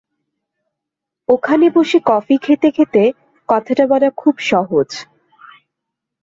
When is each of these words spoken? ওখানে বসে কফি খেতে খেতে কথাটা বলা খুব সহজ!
ওখানে 1.29 1.65
বসে 1.69 1.99
কফি 2.09 2.35
খেতে 2.37 2.69
খেতে 2.71 3.03
কথাটা 3.49 3.83
বলা 3.87 4.09
খুব 4.17 4.35
সহজ! 4.49 4.89